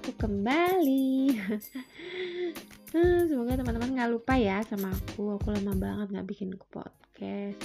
[0.00, 1.36] aku kembali.
[2.96, 5.36] Eh, semoga teman-teman nggak lupa ya sama aku.
[5.36, 7.60] Aku lama banget nggak bikin podcast.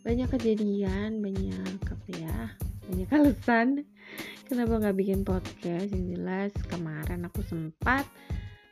[0.00, 2.56] Banyak kejadian, banyak apa ya,
[2.88, 3.84] banyak alasan
[4.48, 5.92] kenapa nggak bikin podcast.
[5.92, 8.08] Yang jelas kemarin aku sempat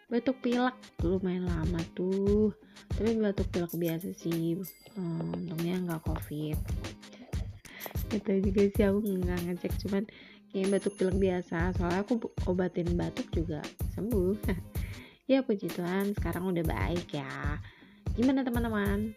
[0.08, 0.72] batuk pilek
[1.04, 2.56] lumayan lama tuh.
[2.96, 4.56] Tapi batuk pilek biasa sih.
[4.96, 6.56] Hmm, untungnya nggak covid.
[8.16, 10.08] Itu juga sih aku nggak ngecek cuman
[10.50, 11.74] kayak batuk pilek biasa.
[11.78, 12.18] Soalnya aku
[12.50, 13.62] obatin batuk juga
[13.96, 14.34] sembuh.
[15.30, 17.62] Ya puji Tuhan sekarang udah baik ya.
[18.18, 19.14] Gimana teman-teman?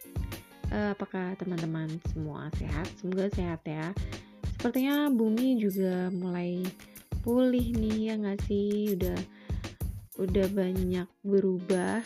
[0.69, 2.85] Uh, apakah teman-teman semua sehat?
[3.01, 3.89] Semoga sehat ya.
[4.53, 6.61] Sepertinya bumi juga mulai
[7.25, 8.93] pulih nih ya nggak sih?
[8.93, 9.17] Udah
[10.21, 12.05] udah banyak berubah.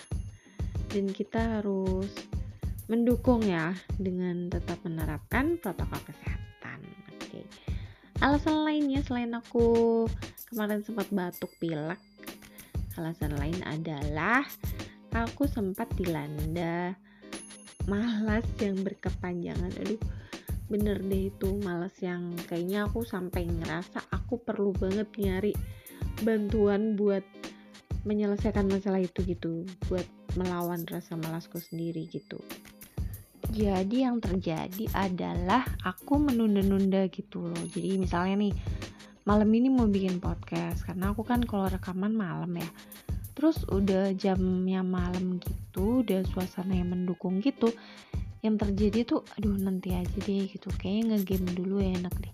[0.88, 2.08] Dan kita harus
[2.88, 6.37] mendukung ya dengan tetap menerapkan protokol kesehatan.
[8.22, 10.06] Alasan lainnya selain aku
[10.50, 12.00] kemarin sempat batuk pilek
[12.98, 14.42] Alasan lain adalah
[15.14, 16.98] aku sempat dilanda
[17.86, 19.70] malas yang berkepanjangan.
[19.86, 20.02] Aduh,
[20.66, 25.54] bener deh itu malas yang kayaknya aku sampai ngerasa aku perlu banget nyari
[26.26, 27.22] bantuan buat
[28.10, 29.62] menyelesaikan masalah itu gitu,
[29.94, 32.42] buat melawan rasa malasku sendiri gitu.
[33.48, 37.64] Jadi yang terjadi adalah aku menunda-nunda gitu loh.
[37.72, 38.54] Jadi misalnya nih
[39.24, 42.70] malam ini mau bikin podcast karena aku kan kalau rekaman malam ya.
[43.38, 47.70] Terus udah jamnya malam gitu udah suasana yang mendukung gitu
[48.42, 50.68] yang terjadi tuh aduh nanti aja deh gitu.
[50.74, 52.34] Kayaknya ngegame dulu ya enak deh.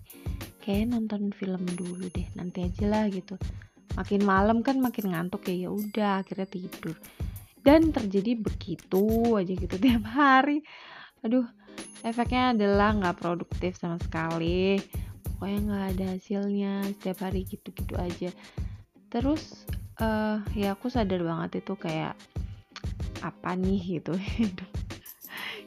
[0.64, 3.36] Kayak nonton film dulu deh nanti aja lah gitu.
[3.94, 6.96] Makin malam kan makin ngantuk ya ya udah akhirnya tidur.
[7.64, 9.04] Dan terjadi begitu
[9.40, 10.60] aja gitu tiap hari
[11.24, 11.48] aduh
[12.04, 14.78] efeknya adalah nggak produktif sama sekali.
[15.34, 18.30] Pokoknya nggak ada hasilnya setiap hari gitu-gitu aja.
[19.08, 19.64] Terus
[19.98, 22.14] uh, ya aku sadar banget itu kayak
[23.24, 24.70] apa nih gitu hidup.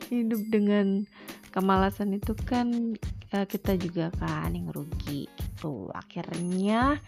[0.07, 1.03] Hidup dengan
[1.51, 2.95] kemalasan itu kan
[3.33, 5.89] uh, kita juga kan yang rugi gitu.
[5.89, 7.01] Akhirnya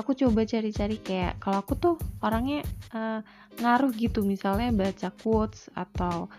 [0.00, 1.94] aku coba cari-cari kayak kalau aku tuh
[2.24, 2.64] orangnya
[2.96, 3.20] uh,
[3.60, 4.24] ngaruh gitu.
[4.24, 6.32] Misalnya baca quotes atau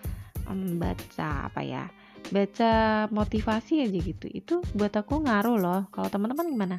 [0.49, 1.85] um, baca apa ya?
[2.27, 4.27] Baca motivasi aja gitu.
[4.31, 5.81] Itu buat aku ngaruh loh.
[5.93, 6.77] Kalau teman-teman gimana?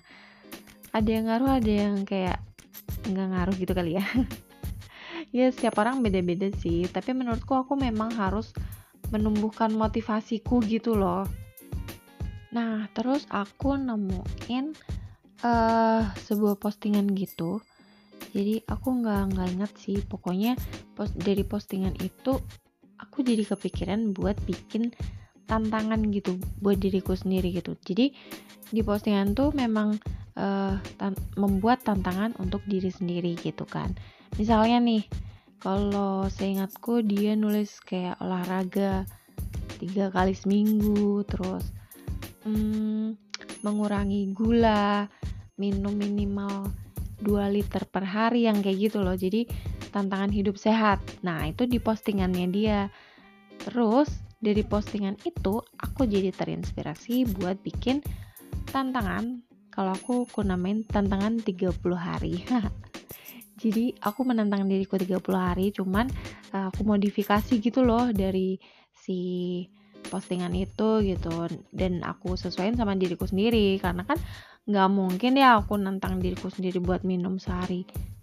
[0.92, 2.40] Ada yang ngaruh ada yang kayak
[3.08, 4.04] nggak ngaruh gitu kali ya?
[5.28, 6.88] Ya setiap orang beda-beda sih.
[6.88, 8.48] Tapi menurutku aku memang harus
[9.12, 11.28] menumbuhkan motivasiku gitu loh.
[12.52, 14.72] Nah terus aku nemuin
[15.44, 17.60] uh, sebuah postingan gitu.
[18.32, 19.98] Jadi aku nggak nggak inget sih.
[20.00, 20.56] Pokoknya
[20.96, 22.40] post dari postingan itu
[22.98, 24.94] aku jadi kepikiran buat bikin
[25.48, 27.74] tantangan gitu buat diriku sendiri gitu.
[27.80, 28.12] Jadi
[28.68, 29.96] di postingan tuh memang
[30.36, 33.96] uh, tan membuat tantangan untuk diri sendiri gitu kan.
[34.36, 35.02] Misalnya nih
[35.58, 39.08] kalau seingatku dia nulis kayak olahraga
[39.80, 41.72] tiga kali seminggu terus
[42.44, 43.16] hmm,
[43.64, 45.08] mengurangi gula
[45.58, 46.70] minum minimal
[47.18, 49.18] 2 liter per hari yang kayak gitu loh.
[49.18, 49.48] Jadi
[49.90, 51.00] tantangan hidup sehat.
[51.24, 52.80] Nah itu di postingannya dia.
[53.58, 58.04] Terus dari postingan itu aku jadi terinspirasi buat bikin
[58.70, 59.42] tantangan.
[59.74, 62.42] Kalau aku aku namain tantangan 30 hari.
[63.58, 66.06] Jadi aku menantang diriku 30 hari cuman
[66.54, 68.54] uh, aku modifikasi gitu loh dari
[68.94, 69.18] si
[70.06, 71.50] postingan itu gitu.
[71.74, 73.78] Dan aku sesuaiin sama diriku sendiri.
[73.82, 74.18] Karena kan
[74.68, 77.82] nggak mungkin ya aku nantang diriku sendiri buat minum sehari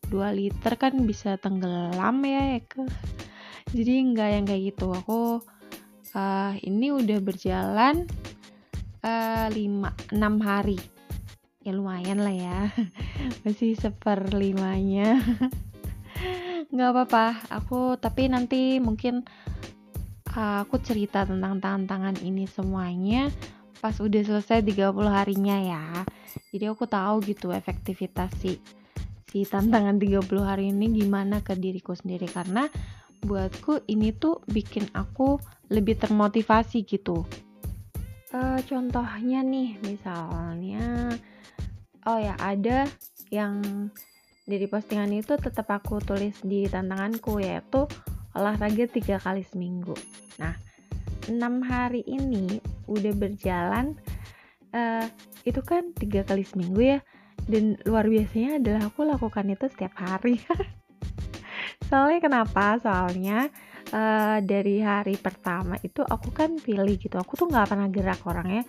[0.10, 2.86] 2 liter kan bisa tenggelam ya, ke
[3.74, 4.88] jadi nggak yang kayak gitu.
[4.94, 5.20] Aku
[6.16, 8.08] uh, ini udah berjalan
[9.04, 10.80] uh, 5 6 hari.
[11.66, 12.60] Ya lumayan lah ya.
[13.44, 15.18] Masih seperlimanya.
[16.74, 17.26] Nggak apa-apa.
[17.62, 19.26] Aku tapi nanti mungkin
[20.38, 23.34] uh, aku cerita tentang tantangan ini semuanya
[23.82, 25.86] pas udah selesai 30 harinya ya.
[26.54, 28.62] Jadi aku tahu gitu efektivitas si
[29.36, 32.24] si tantangan 30 hari ini gimana ke diriku sendiri.
[32.32, 32.72] Karena
[33.20, 35.36] buatku ini tuh bikin aku
[35.68, 37.28] lebih termotivasi gitu.
[38.32, 41.12] Uh, contohnya nih misalnya
[42.08, 42.88] oh ya ada
[43.28, 43.60] yang
[44.48, 47.92] dari postingan itu tetap aku tulis di tantanganku yaitu
[48.40, 50.00] olahraga tiga kali seminggu.
[50.40, 50.56] Nah
[51.28, 54.00] enam hari ini udah berjalan
[54.72, 55.12] uh,
[55.44, 57.00] itu kan tiga kali seminggu ya
[57.46, 60.42] dan luar biasanya adalah aku lakukan itu setiap hari.
[61.90, 62.82] Soalnya kenapa?
[62.82, 63.54] Soalnya
[63.94, 67.22] uh, dari hari pertama itu aku kan pilih gitu.
[67.22, 68.66] Aku tuh nggak pernah gerak orangnya.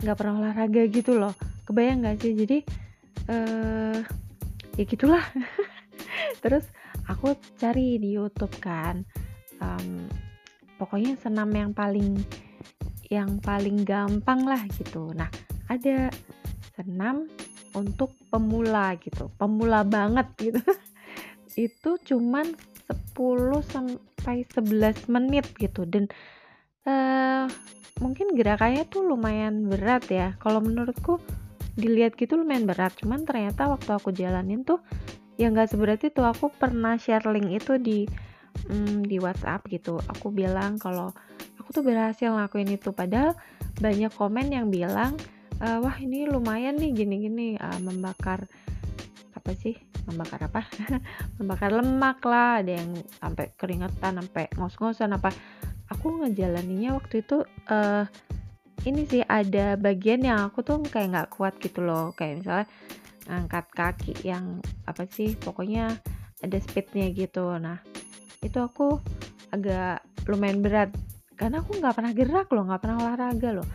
[0.00, 1.32] Nggak pernah olahraga gitu loh.
[1.64, 2.32] Kebayang nggak sih?
[2.36, 2.58] Jadi
[3.32, 3.98] uh,
[4.76, 5.24] ya gitulah.
[6.44, 6.68] Terus
[7.08, 9.00] aku cari di YouTube kan.
[9.60, 10.08] Um,
[10.76, 12.20] pokoknya senam yang paling
[13.08, 15.12] yang paling gampang lah gitu.
[15.16, 15.28] Nah
[15.68, 16.12] ada
[16.76, 17.28] senam
[17.74, 19.30] untuk pemula gitu.
[19.38, 20.62] Pemula banget gitu.
[21.70, 22.54] Itu cuman
[23.14, 25.86] 10 sampai 11 menit gitu.
[25.86, 26.10] Dan
[26.86, 27.46] uh,
[28.02, 30.34] mungkin gerakannya tuh lumayan berat ya.
[30.42, 31.22] Kalau menurutku
[31.78, 32.94] dilihat gitu lumayan berat.
[32.98, 34.82] Cuman ternyata waktu aku jalanin tuh
[35.38, 36.22] ya nggak seberat itu.
[36.22, 38.08] Aku pernah share link itu di
[38.66, 40.02] mm, di WhatsApp gitu.
[40.10, 41.14] Aku bilang kalau
[41.60, 42.90] aku tuh berhasil ngelakuin itu.
[42.90, 43.38] Padahal
[43.78, 45.14] banyak komen yang bilang
[45.60, 48.48] e, wah ini lumayan nih gini-gini uh, membakar
[49.36, 49.76] apa sih?
[50.08, 50.64] Membakar apa?
[51.38, 52.90] Membakar lemak lah ada yang
[53.20, 55.30] sampai keringetan sampai ngos-ngosan apa.
[55.92, 58.04] Aku ngejalaninnya waktu itu uh,
[58.88, 62.16] ini sih ada bagian yang aku tuh kayak nggak kuat gitu loh.
[62.16, 62.66] Kayak misalnya
[63.28, 64.58] ngangkat kaki yang
[64.88, 65.92] apa sih pokoknya
[66.40, 67.52] ada speednya gitu.
[67.60, 67.80] Nah
[68.40, 69.00] itu aku
[69.52, 70.90] agak lumayan berat.
[71.36, 73.68] Karena aku nggak pernah gerak loh nggak pernah olahraga loh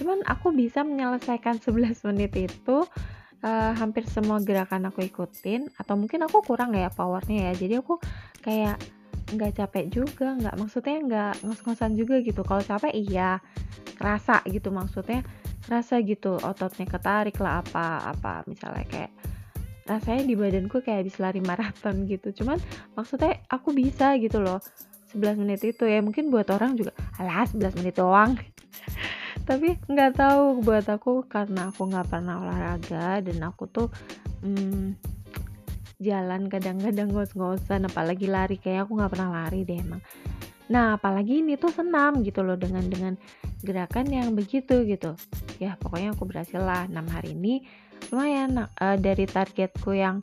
[0.00, 2.88] cuman aku bisa menyelesaikan 11 menit itu
[3.44, 7.54] uh, hampir semua gerakan aku ikutin atau mungkin aku kurang ya powernya ya.
[7.56, 8.00] Jadi aku
[8.40, 8.80] kayak
[9.30, 12.40] nggak capek juga nggak maksudnya nggak ngos-ngosan juga gitu.
[12.44, 13.40] Kalau capek iya
[14.00, 15.24] kerasa gitu maksudnya.
[15.60, 19.12] Kerasa gitu ototnya ketarik lah apa apa misalnya kayak
[19.86, 22.32] rasanya di badanku kayak habis lari maraton gitu.
[22.32, 22.56] Cuman
[22.96, 24.58] maksudnya aku bisa gitu loh
[25.12, 26.00] 11 menit itu ya.
[26.00, 28.34] Mungkin buat orang juga alah 11 menit doang
[29.50, 33.90] tapi nggak tahu buat aku karena aku nggak pernah olahraga dan aku tuh
[34.46, 34.94] hmm,
[35.98, 38.62] jalan kadang-kadang ngos-ngosan apalagi lari.
[38.62, 39.98] Kayak aku nggak pernah lari deh emang.
[40.70, 43.18] Nah apalagi ini tuh senam gitu loh dengan dengan
[43.66, 45.18] gerakan yang begitu gitu.
[45.58, 46.86] Ya pokoknya aku berhasil lah.
[46.86, 47.66] 6 hari ini
[48.14, 50.22] lumayan uh, dari targetku yang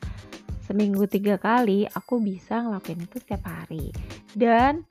[0.64, 3.92] seminggu tiga kali aku bisa ngelakuin itu setiap hari.
[4.32, 4.88] Dan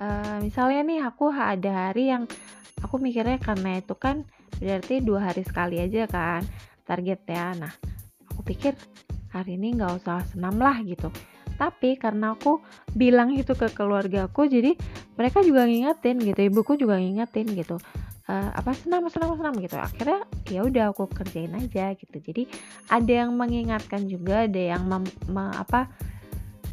[0.00, 2.24] uh, misalnya nih aku ada hari yang
[2.88, 4.24] aku mikirnya karena itu kan
[4.56, 6.40] berarti dua hari sekali aja kan
[6.88, 7.52] target ya.
[7.52, 7.72] Nah
[8.32, 8.72] aku pikir
[9.28, 11.12] hari ini nggak usah senam lah gitu.
[11.60, 12.64] Tapi karena aku
[12.96, 14.72] bilang itu ke keluarga aku jadi
[15.20, 17.76] mereka juga ngingetin gitu ibuku juga ngingetin gitu
[18.24, 19.76] uh, apa senam senam senam gitu.
[19.76, 22.16] Akhirnya ya udah aku kerjain aja gitu.
[22.24, 22.48] Jadi
[22.88, 25.92] ada yang mengingatkan juga ada yang mem, me, apa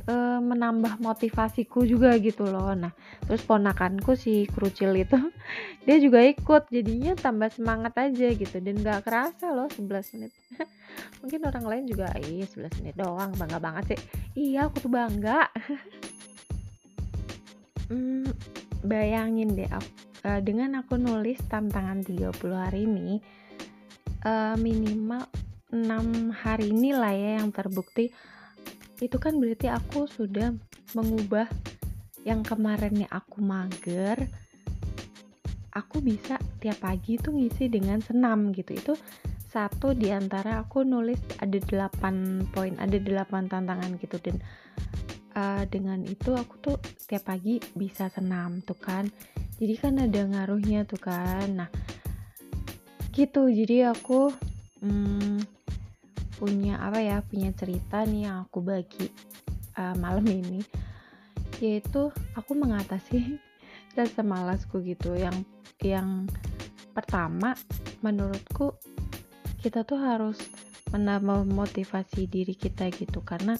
[0.10, 2.74] uh, menambah motivasiku juga gitu loh.
[2.74, 2.94] Nah
[3.26, 5.18] terus ponakanku si kerucil itu
[5.86, 8.58] dia juga ikut jadinya tambah semangat aja gitu.
[8.62, 10.32] Dan gak kerasa loh 11 menit.
[11.22, 14.00] Mungkin orang lain juga iya 11 menit doang bangga banget sih.
[14.34, 15.46] Iya aku tuh bangga.
[17.86, 18.26] Hmm,
[18.82, 19.90] bayangin deh aku,
[20.26, 23.22] uh, dengan aku nulis tantangan 30 hari ini
[24.26, 25.22] uh, minimal
[25.70, 28.10] 6 hari ini lah ya yang terbukti
[29.04, 30.56] itu kan berarti aku sudah
[30.96, 31.48] mengubah
[32.26, 34.26] yang kemarinnya aku mager
[35.76, 38.72] aku bisa tiap pagi tuh ngisi dengan senam gitu.
[38.72, 38.94] Itu
[39.52, 44.18] satu di antara aku nulis ada 8 poin ada 8 tantangan gitu.
[44.24, 44.40] Dan
[45.36, 49.06] uh, dengan itu aku tuh tiap pagi bisa senam tuh kan.
[49.60, 51.48] Jadi kan ada ngaruhnya tuh kan.
[51.52, 51.70] Nah
[53.12, 53.52] gitu.
[53.52, 54.32] Jadi aku
[54.80, 55.55] hmm,
[56.36, 59.08] punya apa ya punya cerita nih yang aku bagi
[59.80, 60.62] uh, malam ini.
[61.64, 63.40] Yaitu aku mengatasi
[63.98, 65.16] rasa malasku gitu.
[65.16, 65.48] Yang
[65.84, 66.28] yang
[66.96, 67.56] pertama
[68.00, 68.76] menurutku
[69.60, 70.38] kita tuh harus
[70.92, 73.24] menambah motivasi diri kita gitu.
[73.24, 73.56] Karena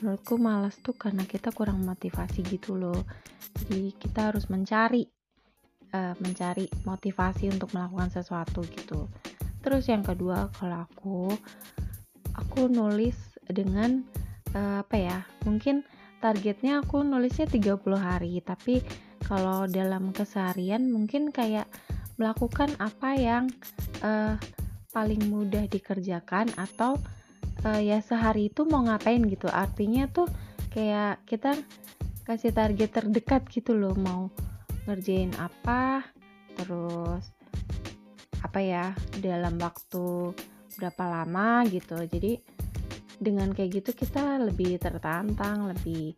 [0.00, 3.06] menurutku malas tuh karena kita kurang motivasi gitu loh.
[3.66, 5.06] Jadi kita harus mencari
[5.94, 9.06] uh, mencari motivasi untuk melakukan sesuatu gitu.
[9.60, 11.18] Terus yang kedua kalau aku
[12.40, 14.00] aku nulis dengan
[14.56, 15.84] uh, apa ya mungkin
[16.24, 18.80] targetnya aku nulisnya 30 hari tapi
[19.24, 21.68] kalau dalam keseharian mungkin kayak
[22.16, 23.44] melakukan apa yang
[24.04, 24.36] uh,
[24.92, 26.98] paling mudah dikerjakan atau
[27.64, 29.48] uh, ya sehari itu mau ngapain gitu.
[29.48, 30.28] Artinya tuh
[30.74, 31.56] kayak kita
[32.28, 34.30] kasih target terdekat gitu loh mau
[34.86, 36.04] ngerjain apa
[36.54, 37.32] terus
[38.40, 38.84] apa ya
[39.18, 40.34] dalam waktu
[40.80, 42.00] berapa lama gitu.
[42.08, 42.40] Jadi
[43.20, 46.16] dengan kayak gitu kita lebih tertantang lebih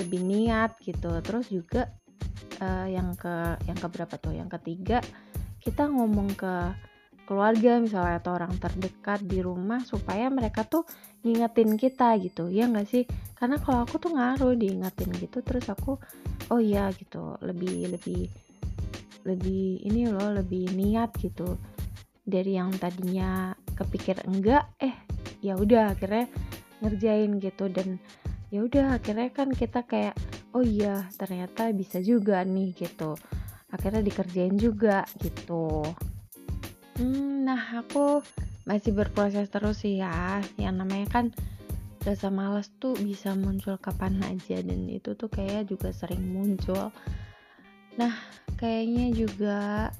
[0.00, 1.12] lebih niat gitu.
[1.20, 1.92] Terus juga
[2.64, 4.32] uh, yang ke yang ke berapa tuh?
[4.32, 4.98] Yang ketiga
[5.60, 6.54] kita ngomong ke
[7.28, 10.88] keluarga misalnya atau orang terdekat di rumah supaya mereka tuh
[11.20, 12.48] ngingetin kita gitu.
[12.48, 13.04] Ya nggak sih?
[13.36, 16.00] Karena kalau aku tuh ngaruh diingetin gitu terus aku
[16.48, 17.36] oh iya gitu.
[17.44, 18.32] Lebih lebih
[19.28, 21.60] lebih ini loh lebih niat gitu.
[22.24, 24.94] Dari yang tadinya kepikir enggak eh
[25.38, 26.26] ya udah akhirnya
[26.82, 27.70] ngerjain gitu.
[27.70, 28.02] Dan
[28.50, 30.18] ya udah akhirnya kan kita kayak
[30.56, 33.14] oh iya ternyata bisa juga nih gitu.
[33.70, 35.86] Akhirnya dikerjain juga gitu.
[36.98, 38.24] Hmm, nah aku
[38.66, 40.42] masih berproses terus sih ya.
[40.58, 41.26] Yang namanya kan
[42.02, 46.90] rasa malas tuh bisa muncul kapan aja dan itu tuh kayak juga sering muncul.
[48.00, 48.14] Nah
[48.56, 49.90] kayaknya juga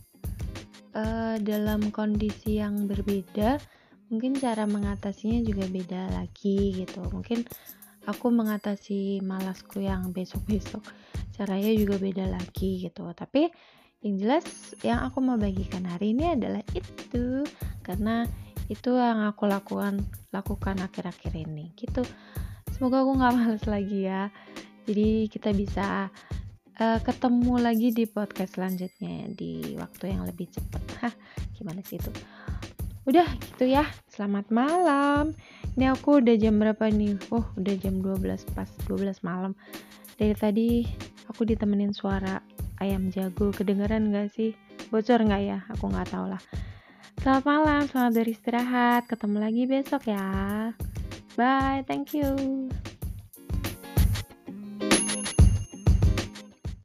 [0.98, 3.62] uh, dalam kondisi yang berbeda
[4.08, 7.04] mungkin cara mengatasinya juga beda lagi gitu.
[7.12, 7.44] Mungkin
[8.08, 10.82] aku mengatasi malasku yang besok-besok
[11.36, 13.04] caranya juga beda lagi gitu.
[13.12, 13.52] Tapi
[14.02, 14.46] yang jelas
[14.86, 17.42] yang aku mau bagikan hari ini adalah itu
[17.82, 18.24] karena
[18.70, 20.02] itu yang aku lakukan
[20.32, 21.76] lakukan akhir-akhir ini.
[21.76, 22.02] Gitu.
[22.72, 24.32] Semoga aku nggak males lagi ya.
[24.88, 26.08] Jadi kita bisa
[26.78, 30.82] uh, ketemu lagi di podcast selanjutnya di waktu yang lebih cepat.
[31.02, 31.14] Hah
[31.58, 32.11] gimana sih itu?
[33.04, 33.85] Udah gitu ya.
[34.06, 35.35] Selamat malam.
[35.75, 37.18] Ini aku udah jam berapa nih?
[37.35, 39.52] Oh udah jam 12 pas 12 malam.
[40.18, 40.68] Dari tadi
[41.30, 42.42] aku ditemenin suara
[42.82, 43.50] ayam jago.
[43.54, 44.54] Kedengeran gak sih?
[44.90, 45.58] Bocor gak ya?
[45.78, 46.42] Aku nggak tahu lah.
[47.18, 49.02] Selamat malam selamat beristirahat.
[49.11, 50.26] Ketemu lagi besok ya.
[51.38, 52.66] Bye thank you